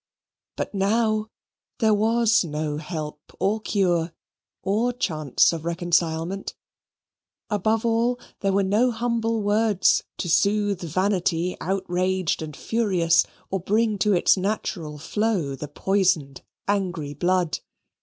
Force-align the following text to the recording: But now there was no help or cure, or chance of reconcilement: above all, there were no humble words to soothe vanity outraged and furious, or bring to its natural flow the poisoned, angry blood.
But 0.57 0.73
now 0.73 1.29
there 1.77 1.93
was 1.93 2.43
no 2.43 2.77
help 2.77 3.19
or 3.39 3.59
cure, 3.61 4.13
or 4.63 4.93
chance 4.93 5.53
of 5.53 5.63
reconcilement: 5.63 6.55
above 7.51 7.85
all, 7.85 8.19
there 8.39 8.51
were 8.51 8.63
no 8.63 8.89
humble 8.89 9.43
words 9.43 10.01
to 10.17 10.27
soothe 10.27 10.81
vanity 10.81 11.55
outraged 11.61 12.41
and 12.41 12.57
furious, 12.57 13.27
or 13.51 13.59
bring 13.59 13.99
to 13.99 14.13
its 14.13 14.35
natural 14.35 14.97
flow 14.97 15.53
the 15.55 15.67
poisoned, 15.67 16.41
angry 16.67 17.13
blood. 17.13 17.59